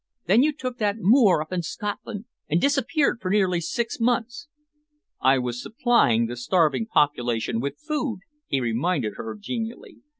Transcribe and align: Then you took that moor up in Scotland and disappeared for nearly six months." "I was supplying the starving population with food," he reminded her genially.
Then 0.25 0.41
you 0.41 0.51
took 0.51 0.79
that 0.79 0.95
moor 0.97 1.43
up 1.43 1.53
in 1.53 1.61
Scotland 1.61 2.25
and 2.49 2.59
disappeared 2.59 3.19
for 3.21 3.29
nearly 3.29 3.61
six 3.61 3.99
months." 3.99 4.47
"I 5.21 5.37
was 5.37 5.61
supplying 5.61 6.25
the 6.25 6.35
starving 6.35 6.87
population 6.87 7.59
with 7.59 7.77
food," 7.77 8.21
he 8.47 8.59
reminded 8.59 9.13
her 9.17 9.37
genially. 9.39 9.97